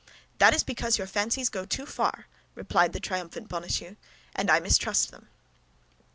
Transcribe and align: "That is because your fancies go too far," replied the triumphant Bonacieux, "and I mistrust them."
"That 0.39 0.55
is 0.55 0.63
because 0.63 0.97
your 0.97 1.05
fancies 1.05 1.47
go 1.47 1.63
too 1.63 1.85
far," 1.85 2.25
replied 2.55 2.91
the 2.93 2.99
triumphant 2.99 3.49
Bonacieux, 3.49 3.97
"and 4.35 4.49
I 4.49 4.59
mistrust 4.59 5.11
them." 5.11 5.29